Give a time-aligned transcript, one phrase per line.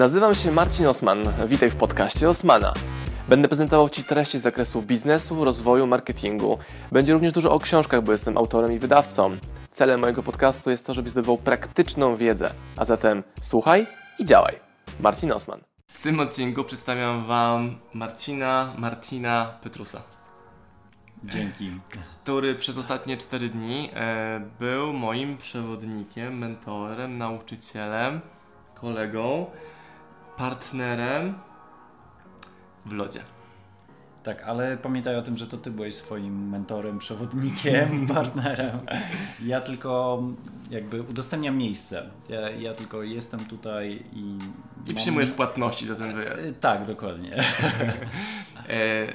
[0.00, 1.18] Nazywam się Marcin Osman.
[1.46, 2.74] Witaj w podcaście Osmana.
[3.28, 6.58] Będę prezentował Ci treści z zakresu biznesu, rozwoju, marketingu.
[6.92, 9.36] Będzie również dużo o książkach, bo jestem autorem i wydawcą.
[9.70, 12.50] Celem mojego podcastu jest to, żebyś zdobywał praktyczną wiedzę.
[12.76, 13.86] A zatem słuchaj
[14.18, 14.54] i działaj.
[15.00, 15.60] Marcin Osman.
[15.88, 20.02] W tym odcinku przedstawiam Wam Marcina Martina Petrusa.
[21.24, 21.70] Dzięki.
[22.22, 28.20] Który przez ostatnie 4 dni e, był moim przewodnikiem, mentorem, nauczycielem,
[28.74, 29.46] kolegą,
[30.40, 31.34] partnerem
[32.86, 33.22] w lodzie.
[34.22, 38.78] Tak, ale pamiętaj o tym, że to ty byłeś swoim mentorem, przewodnikiem, partnerem.
[39.44, 40.22] Ja tylko
[40.70, 42.10] jakby udostępniam miejsce.
[42.28, 44.20] Ja, ja tylko jestem tutaj i.
[44.86, 44.94] I mam...
[44.96, 46.48] przyjmujesz płatności za ten wyjazd.
[46.48, 47.36] E, tak, dokładnie.
[48.68, 49.06] e,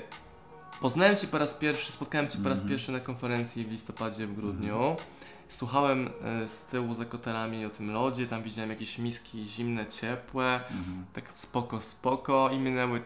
[0.82, 2.72] poznałem Cię po raz pierwszy, spotkałem Cię po raz mm -hmm.
[2.72, 4.76] pierwszy na konferencji w listopadzie, w grudniu.
[4.76, 5.15] Mm -hmm.
[5.50, 10.56] Słuchałem e, z tyłu za kotelami o tym lodzie, tam widziałem jakieś miski zimne, ciepłe,
[10.56, 11.06] mhm.
[11.14, 13.02] tak spoko, spoko i minęły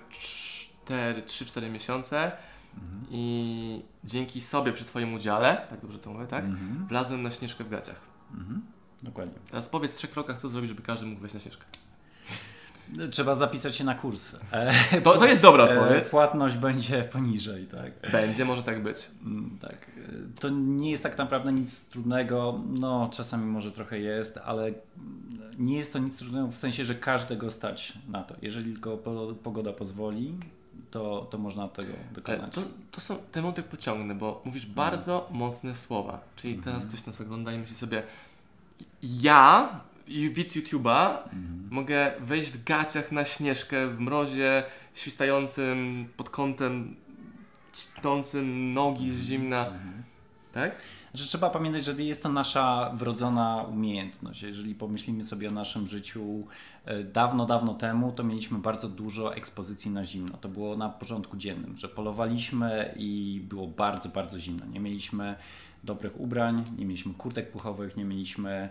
[0.88, 2.32] 3-4 miesiące
[2.74, 3.06] mhm.
[3.12, 6.46] i dzięki sobie przy Twoim udziale, tak dobrze to mówię, tak?
[6.46, 6.88] Mhm.
[6.88, 8.02] Wlazłem na Śnieżkę w gaciach.
[8.34, 8.62] Mhm.
[9.04, 9.36] Dokładnie.
[9.52, 11.66] Teraz powiedz w trzech krokach, co zrobić, żeby każdy mógł wejść na Śnieżkę.
[13.12, 14.36] Trzeba zapisać się na kurs.
[15.04, 16.10] To, to jest dobra e, odpowiedź.
[16.10, 18.12] Płatność będzie poniżej, tak.
[18.12, 19.08] Będzie, może tak być.
[19.26, 19.92] Mm, tak.
[20.40, 22.62] To nie jest tak naprawdę nic trudnego.
[22.70, 24.72] No, czasami może trochę jest, ale
[25.60, 28.36] nie jest to nic trudnego w sensie, że każdego stać na to.
[28.42, 28.98] Jeżeli tylko
[29.44, 30.36] pogoda pozwoli,
[30.92, 32.54] to, to można tego dokonać.
[32.54, 34.74] To, to są, ten wątek pociągnę, bo mówisz no.
[34.74, 36.22] bardzo mocne słowa.
[36.36, 36.74] Czyli mhm.
[36.74, 38.04] teraz ktoś nas ogląda i myśli sobie,
[39.04, 39.70] ja
[40.10, 41.68] widz YouTube'a mhm.
[41.72, 46.96] mogę wejść w gaciach na śnieżkę w mrozie świstającym pod kątem
[47.74, 49.68] cisnącym nogi z zimna.
[49.68, 50.04] Mhm.
[50.52, 50.72] Tak?
[51.14, 54.42] Że trzeba pamiętać, że jest to nasza wrodzona umiejętność.
[54.42, 56.48] Jeżeli pomyślimy sobie o naszym życiu
[56.86, 60.38] e, dawno, dawno temu, to mieliśmy bardzo dużo ekspozycji na zimno.
[60.38, 64.66] To było na porządku dziennym, że polowaliśmy i było bardzo, bardzo zimno.
[64.66, 65.36] Nie mieliśmy
[65.84, 68.70] dobrych ubrań, nie mieliśmy kurtek puchowych, nie mieliśmy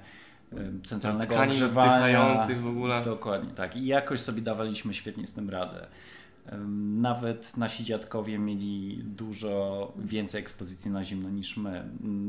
[0.85, 2.47] centralnego Tkanin ogrzewania.
[2.61, 3.03] w ogóle.
[3.05, 3.77] Dokładnie, tak.
[3.77, 5.87] I jakoś sobie dawaliśmy świetnie z tym radę.
[6.97, 11.85] Nawet nasi dziadkowie mieli dużo więcej ekspozycji na zimno niż my.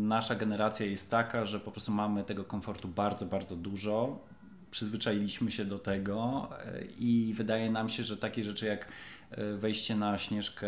[0.08, 4.20] Nasza generacja jest taka, że po prostu mamy tego komfortu bardzo, bardzo dużo.
[4.72, 8.92] Przyzwyczailiśmy się do tego e, i wydaje nam się, że takie rzeczy jak
[9.32, 10.68] e, wejście na śnieżkę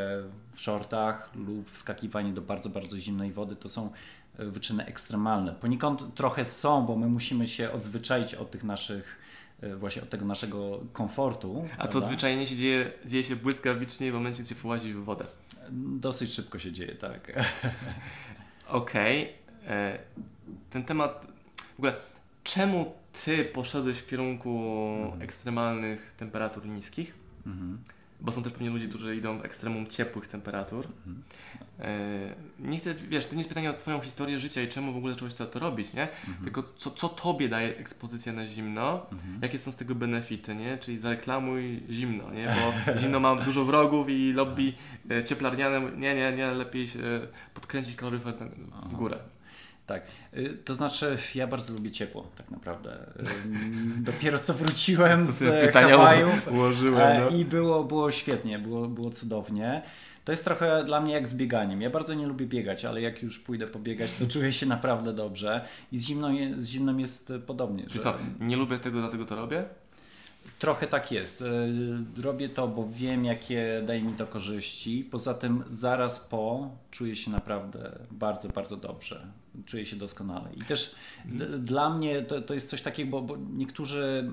[0.52, 3.90] w shortach lub wskakiwanie do bardzo, bardzo zimnej wody to są
[4.46, 5.52] wyczyny ekstremalne.
[5.52, 9.20] Poniekąd trochę są, bo my musimy się odzwyczaić od tych naszych
[9.62, 11.66] e, właśnie od tego naszego komfortu.
[11.74, 11.88] A prawda?
[11.88, 15.26] to odzwyczajenie się dzieje, dzieje się błyskawicznie w momencie, gdzie włazi w wodę.
[16.00, 17.32] Dosyć szybko się dzieje, tak.
[18.68, 19.24] Okej.
[19.24, 19.76] Okay.
[19.76, 20.00] E,
[20.70, 21.28] ten temat,
[21.76, 21.94] w ogóle,
[22.44, 22.94] czemu
[23.26, 24.50] ty poszedłeś w kierunku
[25.04, 25.22] mhm.
[25.22, 27.16] ekstremalnych temperatur niskich?
[27.46, 27.84] Mhm
[28.22, 30.88] bo są też pewnie ludzie, którzy idą w ekstremum ciepłych temperatur.
[31.08, 31.24] Mhm.
[31.80, 34.98] E, nie chcę, wiesz, to nie jest pytanie o Twoją historię życia i czemu w
[34.98, 36.04] ogóle zacząłeś to, to robić, nie?
[36.04, 36.44] Mhm.
[36.44, 39.40] Tylko co, co Tobie daje ekspozycja na zimno, mhm.
[39.42, 40.78] jakie są z tego benefity, nie?
[40.78, 42.48] Czyli zareklamuj zimno, nie?
[42.48, 44.74] Bo zimno ma dużo wrogów i lobby
[45.12, 46.88] e, cieplarniane, nie, nie, nie, lepiej
[47.54, 48.36] podkręcić kaloryfer
[48.84, 49.20] w górę.
[49.92, 50.04] Tak,
[50.38, 52.98] y, to znaczy ja bardzo lubię ciepło tak naprawdę.
[53.98, 57.30] Dopiero co wróciłem z pytania Hawajów ułożyłem, no.
[57.30, 59.82] i było, było świetnie, było, było cudownie.
[60.26, 61.82] To jest trochę dla mnie jak z bieganiem.
[61.82, 65.66] Ja bardzo nie lubię biegać, ale jak już pójdę pobiegać, to czuję się naprawdę dobrze.
[65.92, 66.28] I z zimną,
[66.58, 67.84] z zimną jest podobnie.
[67.84, 68.04] Czyli że...
[68.04, 69.66] co, nie lubię tego, dlatego to robię?
[70.60, 71.42] Trochę tak jest.
[71.42, 71.46] E,
[72.22, 75.08] robię to, bo wiem, jakie daje mi to korzyści.
[75.12, 79.28] Poza tym, zaraz po czuję się naprawdę bardzo, bardzo dobrze.
[79.66, 80.54] Czuję się doskonale.
[80.54, 81.66] I też mhm.
[81.66, 84.32] dla mnie to, to jest coś takiego, bo, bo, niektórzy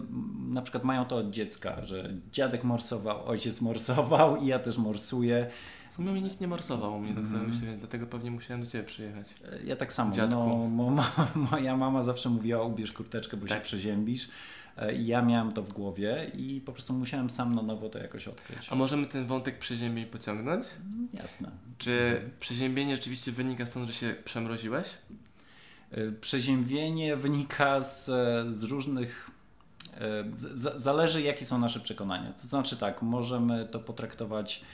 [0.49, 5.51] na przykład mają to od dziecka, że dziadek morsował, ojciec morsował i ja też morsuję.
[5.91, 7.51] W sumie mnie nikt nie morsował u mnie, tak sobie mm.
[7.51, 9.35] myślę, dlatego pewnie musiałem do Ciebie przyjechać.
[9.53, 10.15] E, ja tak samo.
[10.31, 11.05] No, mo,
[11.51, 13.59] moja mama zawsze mówiła, ubierz kurteczkę, bo tak.
[13.59, 14.29] się przeziębisz.
[14.79, 18.29] E, ja miałem to w głowie i po prostu musiałem sam na nowo to jakoś
[18.29, 18.69] odkryć.
[18.71, 20.65] A możemy ten wątek przeziębień pociągnąć?
[21.15, 21.51] Jasne.
[21.79, 24.89] Czy przeziębienie rzeczywiście wynika stąd, że się przemroziłeś?
[25.91, 28.05] E, przeziębienie wynika z,
[28.57, 29.31] z różnych
[29.95, 32.33] e, z, zależy jakie są nasze przekonania.
[32.33, 34.65] To znaczy tak, możemy to potraktować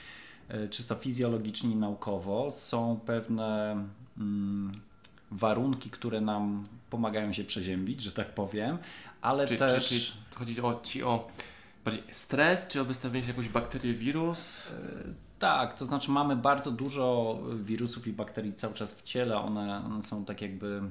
[0.69, 2.51] czysto fizjologicznie i naukowo.
[2.51, 3.71] Są pewne
[4.17, 4.81] mm,
[5.31, 8.77] warunki, które nam pomagają się przeziębić, że tak powiem,
[9.25, 9.89] ale czy, też...
[9.89, 11.27] Czy, czy chodzi o, ci o
[11.85, 14.67] bardziej stres, czy o wystawienie się jakąś bakterię, wirus?
[14.67, 14.73] E,
[15.39, 19.37] tak, to znaczy mamy bardzo dużo wirusów i bakterii cały czas w ciele.
[19.37, 20.81] One, one są tak jakby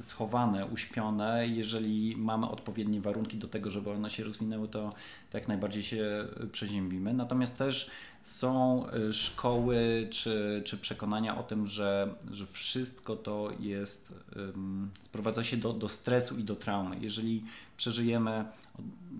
[0.00, 1.46] schowane, uśpione.
[1.46, 4.92] Jeżeli mamy odpowiednie warunki do tego, żeby one się rozwinęły, to,
[5.32, 7.14] jak najbardziej się przeziębimy.
[7.14, 7.90] Natomiast też
[8.22, 15.44] są y, szkoły czy, czy przekonania o tym, że, że wszystko to jest, um, sprowadza
[15.44, 16.96] się do, do stresu i do traumy.
[17.00, 17.44] Jeżeli
[17.76, 18.44] przeżyjemy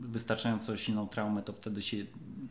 [0.00, 1.96] wystarczająco silną traumę, to wtedy się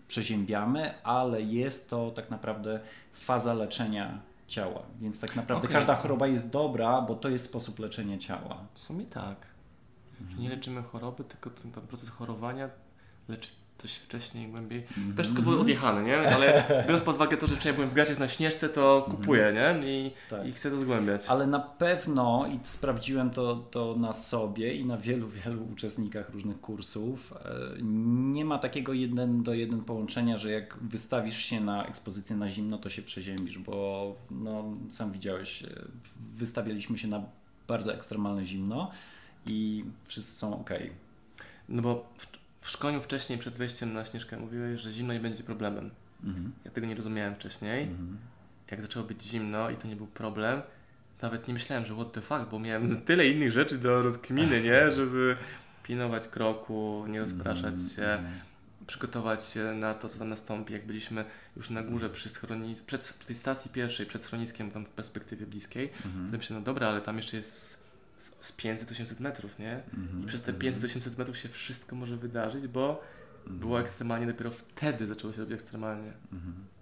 [0.08, 2.80] przeziębiamy, ale jest to tak naprawdę
[3.14, 4.82] faza leczenia ciała.
[5.00, 5.80] Więc tak naprawdę okay.
[5.80, 8.58] każda choroba jest dobra, bo to jest sposób leczenia ciała.
[8.74, 9.38] W sumie tak.
[10.22, 10.42] Mhm.
[10.42, 12.70] Nie leczymy choroby, tylko ten, ten proces chorowania
[13.28, 14.84] leczy coś wcześniej, głębiej.
[14.98, 15.18] Mm -hmm.
[15.18, 16.30] Też wszystko było odjechane, nie?
[16.36, 19.88] Ale biorąc pod uwagę to, że wczoraj byłem w gaciach na Śnieżce, to kupuję, nie?
[19.88, 20.48] I, tak.
[20.48, 21.26] i chcę to zgłębiać.
[21.28, 26.62] Ale na pewno, i sprawdziłem to, to na sobie i na wielu, wielu uczestnikach różnych
[26.62, 27.82] kursów, e,
[28.22, 32.78] nie ma takiego jeden do jeden połączenia, że jak wystawisz się na ekspozycję na zimno,
[32.78, 35.68] to się przeziębisz, bo no, sam widziałeś, e,
[36.38, 37.24] wystawialiśmy się na
[37.68, 38.92] bardzo ekstremalne zimno
[39.46, 40.70] i wszyscy są ok.
[41.70, 42.33] No bo w
[42.70, 45.90] szkoleniu wcześniej, przed wejściem na Śnieżkę, mówiłeś, że zimno nie będzie problemem.
[46.24, 46.52] Mhm.
[46.66, 47.84] Ja tego nie rozumiałem wcześniej.
[47.84, 48.18] Mhm.
[48.72, 50.62] Jak zaczęło być zimno i to nie był problem,
[51.24, 54.92] nawet nie myślałem, że what the fuck, bo miałem tyle innych rzeczy do rozkminy, nie?
[54.98, 55.38] Żeby
[55.84, 57.90] pilnować kroku, nie rozpraszać mhm.
[57.90, 58.40] się, mhm.
[58.88, 60.74] przygotować się na to, co tam nastąpi.
[60.74, 61.26] Jak byliśmy
[61.58, 65.46] już na górze przy, schronis- przed, przy tej stacji pierwszej, przed schroniskiem, tam w perspektywie
[65.46, 66.32] bliskiej, mhm.
[66.32, 67.83] to myślę, no dobra, ale tam jeszcze jest
[68.42, 69.80] z 500-800 metrów, nie?
[69.94, 70.24] Mm-hmm.
[70.24, 71.16] I przez te 500-800 mhm.
[71.18, 73.02] metrów się wszystko może wydarzyć, bo
[73.48, 73.52] mm-hmm.
[73.52, 76.12] było ekstremalnie, dopiero wtedy zaczęło się robić ekstremalnie.
[76.34, 76.74] Mm-hmm.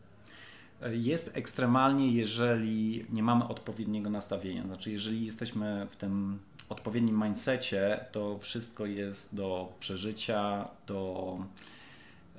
[0.91, 4.63] Jest ekstremalnie, jeżeli nie mamy odpowiedniego nastawienia.
[4.63, 6.39] Znaczy, jeżeli jesteśmy w tym
[6.69, 11.37] odpowiednim mindsetie, to wszystko jest do przeżycia, do.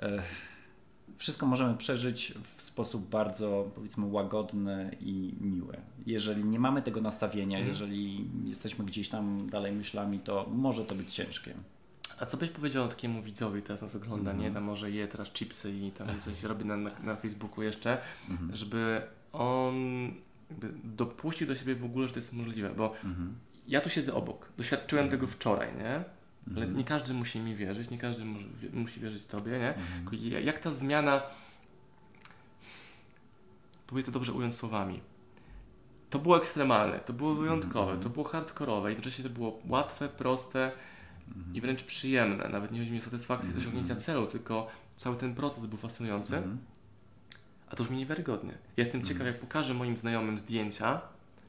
[0.00, 0.22] E,
[1.16, 5.76] wszystko możemy przeżyć w sposób bardzo, powiedzmy, łagodny i miły.
[6.06, 7.68] Jeżeli nie mamy tego nastawienia, mm.
[7.68, 11.54] jeżeli jesteśmy gdzieś tam dalej myślami, to może to być ciężkie.
[12.20, 14.42] A co byś powiedział takiemu widzowi, teraz nas ogląda, mm.
[14.42, 14.50] nie?
[14.50, 17.98] Tam może je teraz chipsy i tam coś robi na, na, na Facebooku jeszcze,
[18.30, 18.56] mm.
[18.56, 19.74] żeby on
[20.84, 22.94] dopuścił do siebie w ogóle, że to jest możliwe, bo
[23.68, 26.04] ja tu siedzę obok, doświadczyłem tego wczoraj, nie?
[26.50, 26.78] Ale mhm.
[26.78, 29.74] nie każdy musi mi wierzyć, nie każdy może, musi wierzyć Tobie, nie?
[29.74, 30.44] Mhm.
[30.44, 31.22] Jak ta zmiana,
[33.86, 35.00] próbuję to dobrze ująć słowami,
[36.10, 38.00] to było ekstremalne, to było wyjątkowe, mhm.
[38.00, 40.72] to było hardkorowe, jednocześnie to było łatwe, proste
[41.54, 42.48] i wręcz przyjemne.
[42.48, 46.42] Nawet nie chodzi mi o satysfakcję z osiągnięcia celu, tylko cały ten proces był fascynujący.
[47.68, 48.52] A to już mi niewiarygodnie.
[48.76, 51.00] jestem ciekaw, jak pokażę moim znajomym zdjęcia,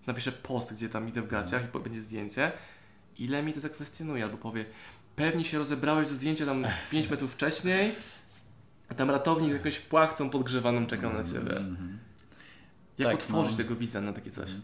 [0.08, 2.52] napiszę post, gdzie tam idę w gaciach i będzie zdjęcie,
[3.20, 4.66] ile mi to zakwestionuje, albo powie,
[5.16, 7.92] pewnie się rozebrałeś do zdjęcia tam 5 metrów wcześniej,
[8.90, 11.58] a tam ratownik z jakąś płachtą podgrzewaną czekał na Ciebie.
[11.58, 12.14] Mm -hmm.
[12.98, 13.58] Jak tak, otworzyć no.
[13.58, 14.50] tego widza na takie coś?
[14.50, 14.64] Mm.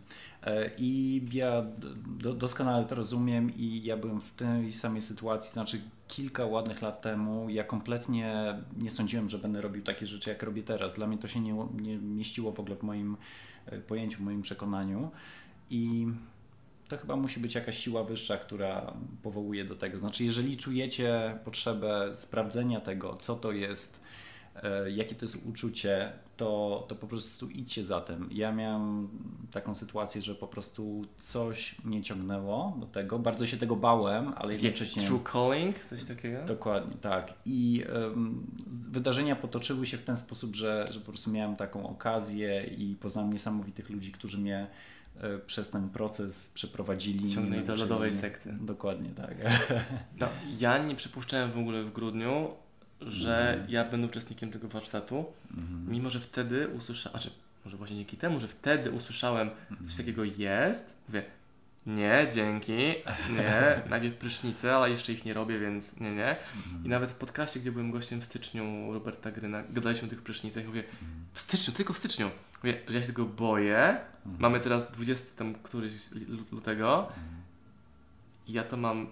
[0.77, 1.65] I ja
[2.07, 7.01] do, doskonale to rozumiem i ja byłem w tej samej sytuacji, znaczy kilka ładnych lat
[7.01, 10.95] temu ja kompletnie nie sądziłem, że będę robił takie rzeczy, jak robię teraz.
[10.95, 13.17] Dla mnie to się nie, nie mieściło w ogóle w moim
[13.65, 15.11] e, pojęciu, w moim przekonaniu
[15.69, 16.07] i
[16.89, 18.93] to chyba musi być jakaś siła wyższa, która
[19.23, 19.97] powołuje do tego.
[19.97, 24.01] Znaczy, jeżeli czujecie potrzebę sprawdzenia tego, co to jest,
[24.63, 28.29] e, jakie to jest uczucie, to, to po prostu idźcie za tym.
[28.31, 29.09] Ja miałem
[29.51, 33.19] taką sytuację, że po prostu coś mnie ciągnęło do tego.
[33.19, 35.03] Bardzo się tego bałem, ale jednocześnie.
[35.03, 35.79] True calling?
[35.79, 36.45] Coś takiego?
[36.45, 37.33] Dokładnie, tak.
[37.45, 42.63] I um, wydarzenia potoczyły się w ten sposób, że, że po prostu miałem taką okazję
[42.63, 44.67] i poznałem niesamowitych ludzi, którzy mnie
[45.45, 47.29] przez ten proces przeprowadzili.
[47.29, 48.53] Ciągnęli do lodowej sekty.
[48.61, 49.35] Dokładnie tak.
[50.19, 50.27] No,
[50.59, 52.49] ja nie przypuszczałem w ogóle w grudniu,
[53.01, 53.65] że mm.
[53.69, 55.25] ja będę uczestnikiem tego warsztatu,
[55.57, 55.85] mm.
[55.89, 57.35] mimo że wtedy usłyszałem, znaczy
[57.65, 59.97] może właśnie dzięki temu, że wtedy usłyszałem coś mhm.
[59.97, 61.23] takiego jest, mówię,
[61.89, 62.77] nie, dzięki,
[63.37, 66.35] nie, najpierw prysznice, ale jeszcze ich nie robię, więc nie, nie.
[66.55, 66.87] I mhm.
[66.87, 70.83] nawet w podcaście, gdzie byłem gościem w styczniu Roberta Gryna, gadaliśmy o tych prysznicach, mówię,
[71.33, 72.31] w styczniu, tylko w styczniu.
[72.63, 73.77] Mówię, że ja się tego boję.
[73.77, 74.35] Mhm.
[74.39, 75.91] Mamy teraz 20 tam któryś
[76.51, 77.25] lutego mhm.
[78.47, 79.07] i ja to mam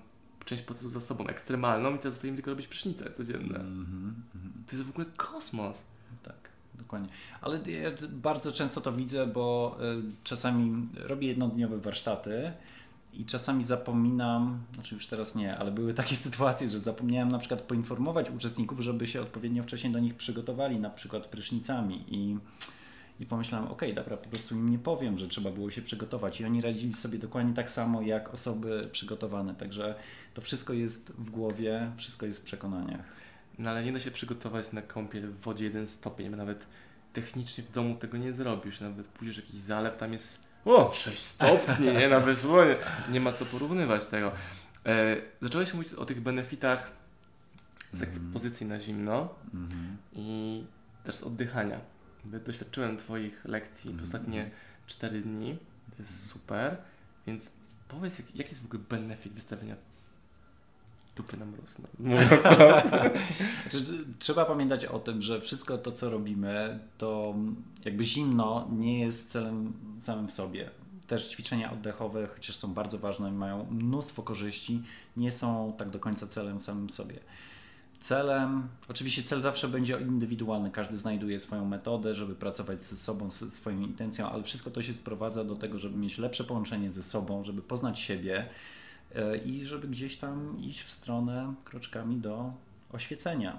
[0.45, 3.59] część procesu za sobą, ekstremalną i teraz zostaje mi tylko robić prysznice codzienne.
[3.59, 4.23] Mhm.
[4.67, 5.85] To jest w ogóle kosmos.
[6.23, 7.09] Tak, dokładnie.
[7.41, 12.51] Ale ja bardzo często to widzę, bo y, czasami robię jednodniowe warsztaty
[13.13, 17.61] i czasami zapominam, znaczy już teraz nie, ale były takie sytuacje, że zapomniałem na przykład
[17.61, 22.37] poinformować uczestników, żeby się odpowiednio wcześniej do nich przygotowali, na przykład prysznicami i
[23.19, 26.41] i pomyślałem, ok, dobra, po prostu im nie powiem, że trzeba było się przygotować.
[26.41, 29.55] I oni radzili sobie dokładnie tak samo jak osoby przygotowane.
[29.55, 29.95] Także
[30.33, 33.05] to wszystko jest w głowie, wszystko jest w przekonaniach.
[33.59, 36.65] No ale nie da się przygotować na kąpiel w wodzie jeden stopień, bo nawet
[37.13, 38.81] technicznie w domu tego nie zrobisz.
[38.81, 42.75] Nawet pójdziesz jakiś zalew, tam jest O, 6 stopni, nie, na wysłonie.
[43.11, 44.31] Nie ma co porównywać tego.
[44.85, 46.91] E, zacząłeś mówić o tych benefitach
[47.91, 49.97] z ekspozycji na zimno Mhm.
[50.13, 50.63] i
[51.03, 51.79] też z oddychania.
[52.25, 54.51] Doświadczyłem Twoich lekcji przez ostatnie
[54.87, 55.57] 4 dni.
[55.91, 56.77] To jest super.
[57.27, 57.51] Więc
[57.87, 59.75] powiedz, jak, jaki jest w ogóle benefit wystawienia
[61.17, 61.77] dupy na mróz?
[61.99, 62.89] Mówiąc prosto.
[63.69, 67.35] Znaczy, trzeba pamiętać o tym, że wszystko to, co robimy, to
[67.85, 70.69] jakby zimno nie jest celem samym w sobie.
[71.07, 74.83] Też ćwiczenia oddechowe, chociaż są bardzo ważne i mają mnóstwo korzyści,
[75.17, 77.19] nie są tak do końca celem samym w sobie.
[77.99, 83.51] Celem, oczywiście cel zawsze będzie indywidualny, każdy znajduje swoją metodę, żeby pracować ze sobą, ze
[83.51, 87.43] swoją intencją, ale wszystko to się sprowadza do tego, żeby mieć lepsze połączenie ze sobą,
[87.43, 88.49] żeby poznać siebie
[89.45, 92.53] i żeby gdzieś tam iść w stronę kroczkami do
[92.91, 93.57] oświecenia.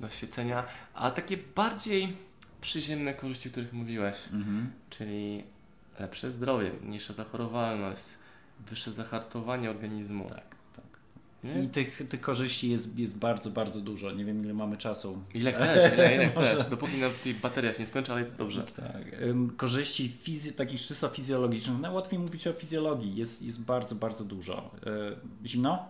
[0.00, 2.16] do świecenia, a takie bardziej
[2.60, 4.72] przyziemne korzyści, o których mówiłeś, Mhm.
[4.90, 5.44] czyli
[6.00, 8.04] lepsze zdrowie, mniejsza zachorowalność,
[8.66, 10.28] wyższe zahartowanie organizmu.
[10.28, 10.54] Tak.
[11.44, 11.62] Nie?
[11.62, 14.12] I tych, tych korzyści jest, jest bardzo, bardzo dużo.
[14.12, 15.18] Nie wiem, ile mamy czasu.
[15.34, 18.62] Ile chcesz, ile, ile chcesz, dopóki nawet tej bateria się nie skończy, ale jest dobrze.
[18.62, 19.22] Tak.
[19.22, 24.70] Ym, Korzyści fizy- takich czysto fizjologicznych, najłatwiej mówić o fizjologii, jest, jest bardzo, bardzo dużo.
[25.42, 25.88] Y, Zimno?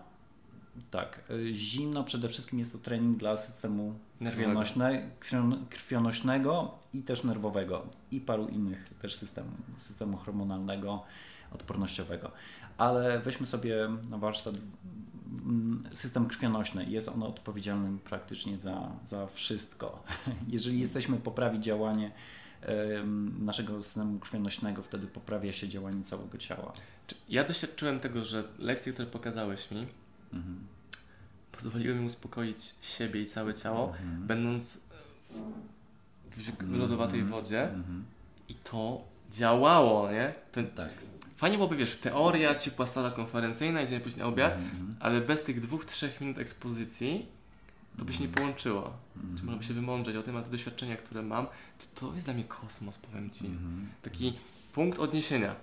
[0.91, 1.23] Tak.
[1.29, 7.85] Y, Zimno przede wszystkim jest to trening dla systemu krwionośne, krwion, krwionośnego i też nerwowego
[8.11, 11.03] i paru innych też systemów, systemu hormonalnego,
[11.51, 12.31] odpornościowego.
[12.77, 13.75] Ale weźmy sobie
[14.09, 15.14] na warsztat mm,
[15.93, 16.85] system krwionośny.
[16.85, 20.03] Jest on odpowiedzialny praktycznie za, za wszystko.
[20.47, 22.11] Jeżeli jesteśmy poprawić działanie
[23.39, 26.73] naszego systemu krwionośnego, wtedy poprawia się działanie całego ciała.
[27.29, 29.87] Ja doświadczyłem tego, że lekcje, które pokazałeś mi,
[30.33, 30.59] Mhm.
[31.51, 34.27] pozwoliły mi uspokoić siebie i całe ciało, Mhm.
[34.27, 34.81] będąc
[36.61, 38.05] w lodowatej wodzie Mhm.
[38.49, 39.01] i to
[39.31, 40.33] działało, nie?
[40.51, 40.89] To Tak.
[41.35, 44.95] Fajnie byłoby, wiesz, teoria, ciepła sala konferencyjna, idziemy później na obiad, Mhm.
[44.99, 47.25] ale bez tych dwóch, trzech minut ekspozycji
[47.97, 48.93] to by się nie połączyło.
[49.17, 49.37] Mhm.
[49.37, 52.25] Czy można by się wymądrzeć o tym, a te doświadczenia, które mam, to, to jest
[52.27, 53.45] dla mnie kosmos, powiem Ci.
[53.45, 53.87] Mhm.
[54.01, 54.33] Taki
[54.73, 55.55] punkt odniesienia.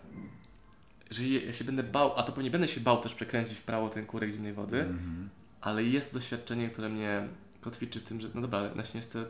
[1.11, 3.91] Jeżeli ja się będę bał, a to pewnie będę się bał też przekręcić w prawo
[3.91, 5.29] ten kurek zimnej wody, Mhm.
[5.61, 7.29] ale jest doświadczenie, które mnie
[7.61, 9.25] kotwiczy w tym, że no dobra, ale na Śnieżce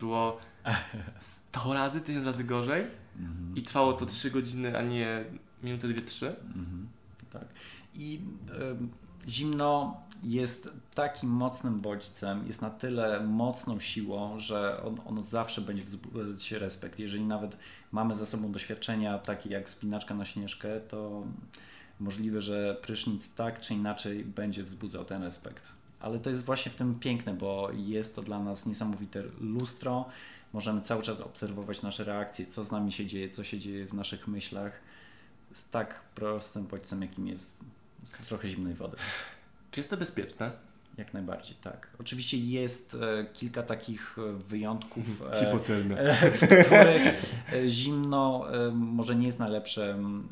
[0.00, 0.38] było
[1.18, 2.86] 100 razy, 1000 razy gorzej
[3.18, 3.56] Mhm.
[3.56, 5.24] i trwało to 3 godziny, a nie
[5.62, 6.28] minutę, dwie, trzy.
[6.28, 6.88] Mhm.
[7.32, 7.44] Tak.
[7.94, 8.20] I
[8.70, 8.90] em,
[9.28, 15.84] zimno jest takim mocnym bodźcem, jest na tyle mocną siłą, że on, on zawsze będzie
[15.84, 16.98] wzbudzać respekt.
[16.98, 17.56] Jeżeli nawet
[17.92, 21.22] mamy za sobą doświadczenia takie jak wspinaczka na śnieżkę, to
[22.00, 25.68] możliwe, że prysznic tak czy inaczej będzie wzbudzał ten respekt.
[26.00, 30.04] Ale to jest właśnie w tym piękne, bo jest to dla nas niesamowite lustro.
[30.52, 33.94] Możemy cały czas obserwować nasze reakcje, co z nami się dzieje, co się dzieje w
[33.94, 34.72] naszych myślach
[35.52, 37.60] z tak prostym bodźcem, jakim jest
[38.26, 38.96] trochę zimnej wody.
[39.70, 40.69] Czy jest to bezpieczne?
[40.98, 41.88] Jak najbardziej, tak.
[42.00, 45.96] Oczywiście jest e, kilka takich e, wyjątków, e, Hipotermia.
[45.96, 47.32] e, w których
[47.68, 50.28] zimno e, może nie jest najlepszym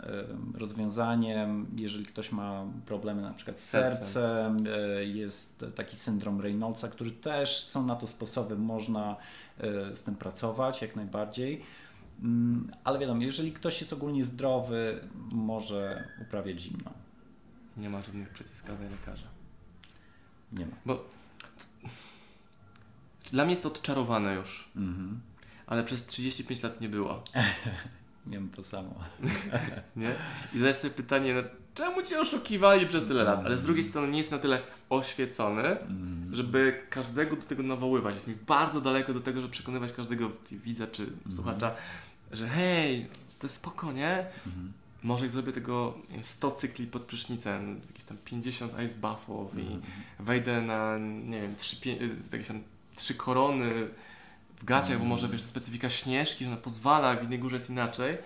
[0.54, 1.66] e, rozwiązaniem.
[1.76, 4.56] Jeżeli ktoś ma problemy na przykład z Sercem.
[4.66, 9.16] e, jest taki syndrom Reynoldsa, który też są na to sposoby, można
[9.58, 11.62] e, z tym pracować jak najbardziej.
[12.22, 15.00] Mm, Ale wiadomo, jeżeli ktoś jest ogólnie zdrowy,
[15.32, 16.90] może uprawiać zimno.
[17.76, 19.26] Nie ma żadnych przeciwwskazań lekarza.
[20.52, 20.72] Nie ma.
[20.86, 21.04] Bo
[23.32, 25.20] dla mnie jest to odczarowane już, Mhm.
[25.66, 27.24] ale przez 35 lat nie było.
[28.26, 28.94] Wiem to samo.
[29.96, 30.14] Nie?
[30.54, 31.42] I zadać sobie pytanie, no,
[31.74, 33.46] czemu cię oszukiwali przez tyle lat?
[33.46, 36.34] Ale z drugiej strony nie jest na tyle oświecony, Mhm.
[36.34, 38.14] żeby każdego do tego nawoływać.
[38.14, 41.74] Jest mi bardzo daleko do tego, żeby przekonywać każdego widza czy słuchacza,
[42.32, 43.06] że hej,
[43.38, 44.26] to jest spoko, nie?
[44.46, 44.72] Mhm.
[45.02, 49.54] Może jak zrobię tego nie wiem, 100 cykli pod prysznicem, jakieś tam 50 ice buffów
[49.56, 49.68] Mhm.
[49.68, 49.80] i
[50.22, 51.76] wejdę na, nie wiem, trzy,
[52.32, 52.62] jakieś tam
[52.96, 53.70] trzy korony
[54.56, 58.18] w gaciach, bo może wiesz, specyfika śnieżki, że ona pozwala, w innej górze jest inaczej,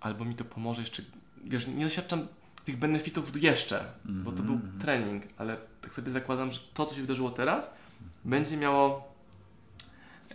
[0.00, 1.02] albo mi to pomoże jeszcze,
[1.44, 2.26] wiesz, nie doświadczam
[2.64, 4.78] tych benefitów jeszcze, bo to był Mhm.
[4.80, 7.74] trening, ale tak sobie zakładam, że to, co się wydarzyło teraz,
[8.24, 9.12] będzie miało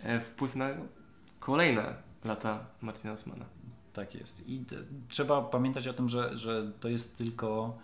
[0.02, 0.68] e, wpływ na
[1.40, 3.44] kolejne lata Marcina Osmana.
[3.94, 4.48] Tak jest.
[4.48, 4.76] I t-
[5.08, 7.78] trzeba pamiętać o tym, że, że to jest tylko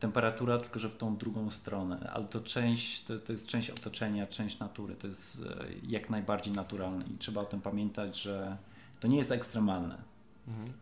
[0.00, 4.26] temperatura, tylko że w tą drugą stronę, ale to część, to, to jest część otoczenia,
[4.26, 8.56] część natury, to jest e, jak najbardziej naturalne i trzeba o tym pamiętać, że
[9.00, 9.98] to nie jest ekstremalne.
[10.48, 10.72] Mhm.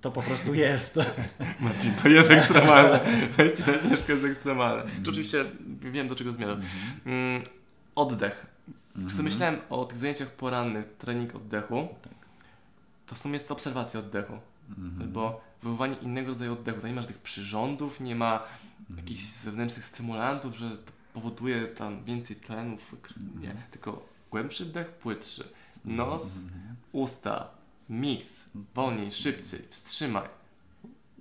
[0.00, 0.96] To po prostu jest.
[1.60, 3.00] Marcin, to jest ekstremalne.
[3.36, 4.90] Wejście na ścieżkę jest ekstremalne.
[5.04, 5.44] Czy oczywiście
[5.80, 6.62] wiem, do czego zmierzam.
[7.06, 7.42] Mm,
[7.94, 8.46] oddech.
[8.96, 9.24] Mhm.
[9.24, 11.88] Myślałem o tych zajęciach porannych, trening oddechu.
[13.08, 14.38] To w sumie jest to obserwacja oddechu.
[15.12, 18.42] Bo wywoływanie innego rodzaju oddechu, to nie masz tych przyrządów, nie ma
[18.96, 23.62] jakichś zewnętrznych stymulantów, że to powoduje tam więcej tlenu w krwi, nie.
[23.70, 25.48] Tylko głębszy wdech, płytszy.
[25.84, 26.44] Nos,
[26.92, 27.48] usta,
[27.88, 30.28] miks, wolniej, szybciej, wstrzymaj.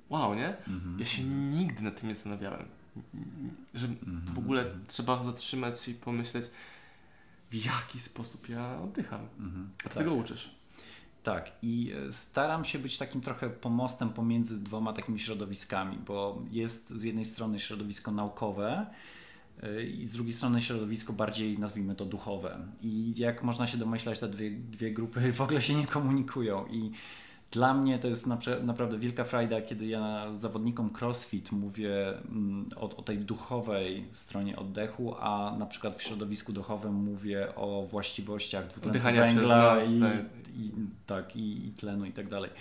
[0.10, 0.56] Wow, nie?
[0.98, 2.66] Ja się nigdy nad tym nie zastanawiałem.
[3.74, 3.88] Że
[4.34, 6.46] w ogóle trzeba zatrzymać się i pomyśleć,
[7.52, 9.22] w jaki sposób ja oddycham.
[9.22, 9.94] A ty Tak.
[9.94, 10.56] tego uczysz.
[11.28, 16.90] Tak, i e, staram się być takim trochę pomostem pomiędzy dwoma takimi środowiskami, bo jest
[16.90, 18.86] z jednej strony środowisko naukowe
[19.64, 22.68] e, i z drugiej strony środowisko bardziej, nazwijmy to, duchowe.
[22.82, 26.66] I jak można się domyślać, te dwie, dwie grupy w ogóle się nie komunikują.
[26.68, 26.92] I
[27.52, 28.28] dla mnie to jest
[28.64, 35.16] naprawdę wielka frajda, kiedy ja zawodnikom CrossFit mówię mm, o, o tej duchowej stronie oddechu,
[35.20, 40.14] a na przykład w środowisku duchowym mówię o właściwościach dwutlenku węgla i, tak.
[40.56, 40.72] i,
[41.06, 42.52] tak, i, i tlenu i tak dalej.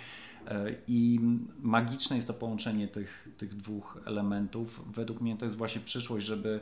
[0.47, 1.19] E, I
[1.61, 4.81] magiczne jest to połączenie tych, tych dwóch elementów.
[4.93, 6.59] Według mnie to jest właśnie przyszłość, żeby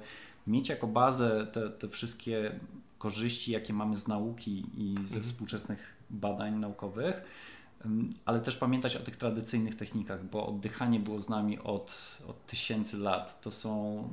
[0.48, 2.60] mieć jako bazę te, te wszystkie
[2.98, 5.24] korzyści, jakie mamy z nauki i ze Mhm.
[5.24, 7.22] współczesnych badań naukowych,
[8.26, 12.98] ale też pamiętać o tych tradycyjnych technikach, bo oddychanie było z nami od, od tysięcy
[12.98, 13.42] lat.
[13.42, 14.04] To są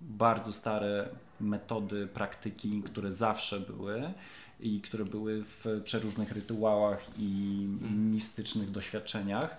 [0.00, 1.08] bardzo stare
[1.40, 4.12] metody, praktyki, które zawsze były
[4.60, 8.10] i które były w przeróżnych rytuałach i Mhm.
[8.10, 9.56] mistycznych doświadczeniach.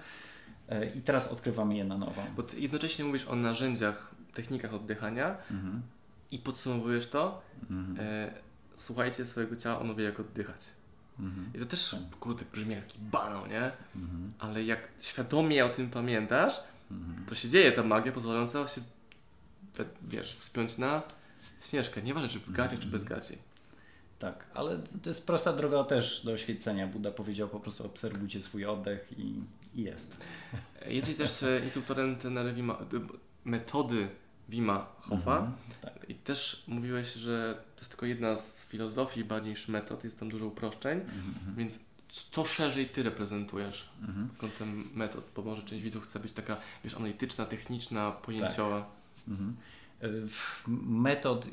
[0.70, 2.24] E, I teraz odkrywamy je na nowo.
[2.36, 5.82] Bo ty jednocześnie mówisz o narzędziach, technikach oddychania Mhm.
[6.32, 7.42] i podsumowujesz to.
[7.70, 7.96] Mhm.
[8.00, 8.34] E,
[8.76, 10.60] słuchajcie swojego ciała, ono wie jak oddychać.
[11.20, 11.52] Mhm.
[11.56, 12.20] I to też, Tak.
[12.20, 13.72] kurde, brzmi jak taki banał, nie?
[13.96, 14.34] Mhm.
[14.40, 16.60] Ale jak świadomie o tym pamiętasz,
[16.92, 17.26] Mhm.
[17.26, 18.82] to się dzieje ta magia pozwalająca się,
[20.02, 21.02] wiesz, wspiąć na
[21.64, 22.02] śnieżkę.
[22.02, 23.38] Nieważne, czy w gacie, czy bez gaci.
[24.20, 26.88] Tak, ale to jest prosta droga też do oświecenia.
[26.88, 29.42] Buda powiedział po prostu obserwujcie swój oddech i,
[29.76, 30.18] i jest.
[30.88, 32.18] Jesteś też e, instruktorem
[32.56, 32.78] Wima,
[33.46, 34.08] metody
[34.50, 35.38] Wima Hofa.
[35.38, 35.54] Mhm.
[35.82, 35.93] Tak.
[36.14, 40.30] I też mówiłeś, że to jest tylko jedna z filozofii bardziej niż metod, jest tam
[40.30, 41.56] dużo uproszczeń, Mhm.
[41.58, 41.80] więc
[42.32, 44.30] co szerzej ty reprezentujesz Mhm.
[44.38, 45.24] kątem metod?
[45.36, 48.92] Bo może część widzów chce być taka, wiesz, analityczna, techniczna, pojęciowa.
[49.28, 49.56] Mhm.
[50.04, 51.48] Y, w- Metod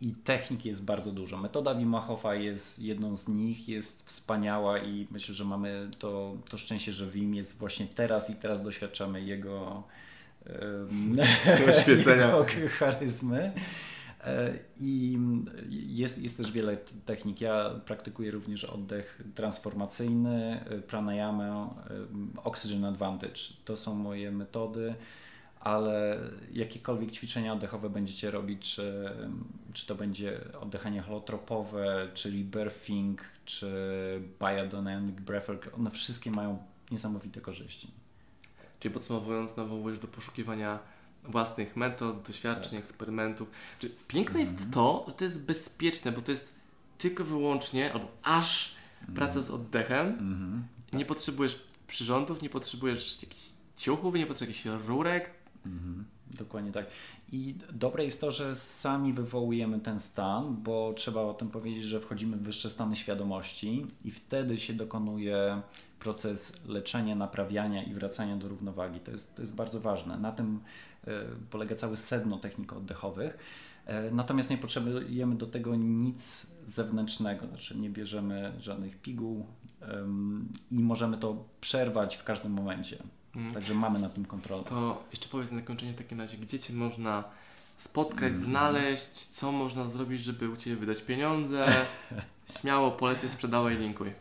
[0.00, 1.36] i- technik jest bardzo dużo.
[1.36, 6.58] Metoda Wima Hofa jest jedną z nich, jest wspaniała i myślę, że mamy to, to
[6.58, 9.82] szczęście, że Wim jest właśnie teraz i teraz doświadczamy jego,
[11.68, 12.26] Oświecenia.
[12.36, 12.46] jego
[12.78, 13.52] charyzmy.
[14.28, 15.18] E, I
[15.70, 17.40] jest, jest też wiele technik.
[17.40, 23.40] Ja praktykuję również oddech transformacyjny, e, pranayamę, e, oxygen advantage.
[23.64, 24.94] To są moje metody,
[25.60, 26.18] ale
[26.52, 29.10] jakiekolwiek ćwiczenia oddechowe będziecie robić, czy,
[29.72, 33.72] czy to będzie oddychanie holotropowe, czyli birthing, czy
[34.40, 36.58] biodynamic breathwork, one wszystkie mają
[36.90, 37.90] niesamowite korzyści.
[38.80, 40.78] Czyli podsumowując, nawołujesz do poszukiwania
[41.24, 42.80] własnych metod, doświadczeń, Tak.
[42.80, 43.48] eksperymentów.
[44.08, 44.56] Piękne Mhm.
[44.56, 46.52] jest to, że to jest bezpieczne, bo to jest
[46.98, 48.74] tylko wyłącznie, albo aż
[49.14, 50.06] praca z oddechem.
[50.06, 50.64] Mhm.
[50.92, 53.42] Nie potrzebujesz przyrządów, nie potrzebujesz jakichś
[53.76, 55.30] ciuchów, nie potrzebujesz jakichś rurek.
[55.66, 56.86] Mhm, dokładnie tak.
[57.32, 62.00] I dobre jest to, że sami wywołujemy ten stan, bo trzeba o tym powiedzieć, że
[62.00, 65.62] wchodzimy w wyższe stany świadomości i wtedy się dokonuje
[66.00, 69.00] proces leczenia, naprawiania i wracania do równowagi.
[69.00, 70.18] To jest, to jest bardzo ważne.
[70.18, 70.60] Na tym
[71.06, 71.10] e,
[71.50, 73.38] polega cały sedno technik oddechowych.
[73.86, 79.46] E, Natomiast nie potrzebujemy do tego nic zewnętrznego, znaczy nie bierzemy żadnych piguł
[79.80, 82.96] em, i możemy to przerwać w każdym momencie.
[83.36, 83.52] Mm.
[83.52, 84.64] Także mamy na tym kontrolę.
[84.64, 87.24] To jeszcze powiedz na zakończenie w takim razie, gdzie Cię można
[87.76, 88.36] spotkać, Mhm.
[88.36, 91.66] znaleźć, co można zrobić, żeby u Ciebie wydać pieniądze.
[92.60, 94.12] Śmiało polecaj, sprzedawaj, linkuj.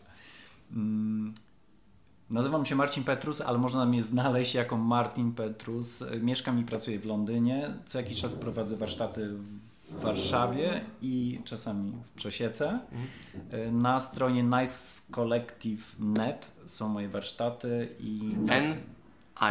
[0.71, 1.33] Mm,
[2.29, 6.03] Nazywam się Marcin Petrus, ale można mnie znaleźć jako Martin Petrus.
[6.21, 7.73] Mieszkam i pracuję w Londynie.
[7.85, 9.29] Co jakiś czas prowadzę warsztaty
[9.89, 12.79] w Warszawie i czasami w Przesiece.
[13.71, 18.75] Na stronie nicecollective.net są moje warsztaty i N,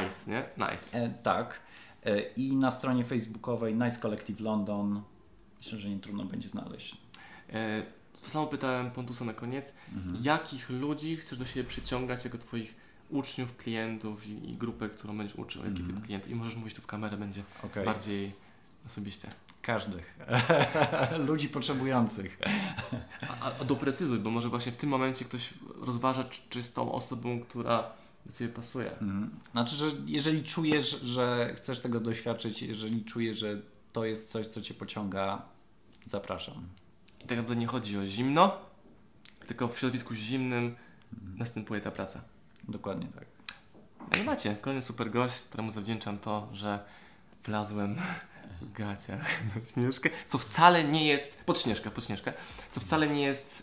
[0.07, 0.45] Ice, nie?
[0.71, 0.99] Nice.
[0.99, 1.61] e, tak.
[2.05, 5.03] E, I na stronie facebookowej Nice Collective London
[5.59, 6.97] myślę, że nie trudno będzie znaleźć.
[7.53, 7.83] E,
[8.27, 9.75] to samo pytałem Pontusa na koniec.
[9.95, 10.17] Mhm.
[10.23, 12.75] Jakich ludzi chcesz do siebie przyciągać jako Twoich
[13.11, 15.95] uczniów, klientów i, i grupę, którą będziesz uczył, jaki Mhm.
[15.97, 16.33] typ klientów?
[16.33, 17.85] I możesz mówić tu w kamerę, będzie Okej.
[17.85, 18.33] bardziej
[18.87, 19.29] osobiście.
[19.62, 20.19] Każdych.
[21.29, 22.39] Ludzi potrzebujących.
[23.41, 26.93] A, a doprecyzuj, bo może właśnie w tym momencie ktoś rozważa, czy, czy jest tą
[26.93, 27.91] osobą, która
[28.27, 28.93] do Ciebie pasuje.
[28.93, 29.31] Mhm.
[29.53, 33.61] Znaczy, że jeżeli czujesz, że chcesz tego doświadczyć, jeżeli czujesz, że
[33.93, 35.43] to jest coś, co cię pociąga,
[36.05, 36.69] zapraszam.
[37.27, 38.59] I tak naprawdę nie chodzi o zimno,
[39.47, 40.77] tylko w środowisku zimnym
[41.37, 42.23] następuje ta praca.
[42.69, 43.25] Dokładnie tak.
[44.12, 46.85] No i macie kolejny super gość, któremu zawdzięczam to, że
[47.45, 47.97] wlazłem
[48.61, 52.33] w gaciach na Śnieżkę, co wcale nie jest, pod Śnieżkę, pod Śnieżkę,
[52.73, 53.62] co wcale nie jest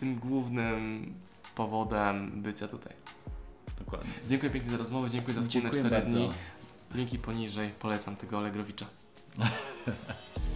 [0.00, 1.14] tym głównym
[1.54, 2.92] powodem bycia tutaj.
[3.78, 4.12] Dokładnie.
[4.26, 6.18] Dziękuję pięknie za rozmowę, dziękuję za wspólne Dziękuję 4 bardzo.
[6.18, 6.28] dni.
[6.94, 8.86] Linki poniżej, polecam tego Allegrowicza.